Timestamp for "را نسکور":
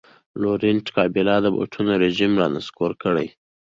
2.39-2.91